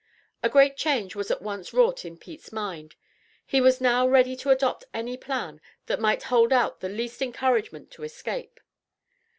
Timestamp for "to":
4.37-4.49, 7.91-8.03